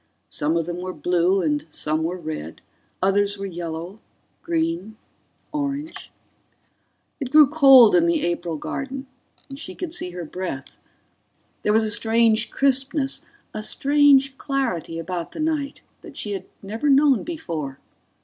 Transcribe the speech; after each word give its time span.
Some 0.31 0.57
of 0.57 0.65
them 0.65 0.77
were 0.77 0.95
blue 0.95 1.43
and 1.43 1.67
some 1.69 2.01
were 2.01 2.17
red, 2.17 2.61
others 3.03 3.37
were 3.37 3.45
yellow... 3.45 3.99
green... 4.41 4.97
orange... 5.51 6.09
It 7.19 7.29
grew 7.29 7.45
cold 7.45 7.93
in 7.93 8.07
the 8.07 8.23
April 8.23 8.57
garden 8.57 9.05
and 9.47 9.59
she 9.59 9.75
could 9.75 9.93
see 9.93 10.09
her 10.09 10.25
breath. 10.25 10.75
There 11.61 11.71
was 11.71 11.83
a 11.83 11.91
strange 11.91 12.49
crispness, 12.49 13.21
a 13.53 13.61
strange 13.61 14.39
clarity 14.39 14.97
about 14.97 15.33
the 15.33 15.39
night, 15.39 15.81
that 16.01 16.17
she 16.17 16.31
had 16.31 16.45
never 16.63 16.89
known 16.89 17.21
before 17.23 17.77